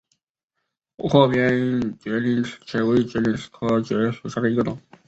[0.97, 1.47] 阔边
[1.79, 4.75] 陵齿蕨为陵齿蕨科陵齿蕨属下的一个种。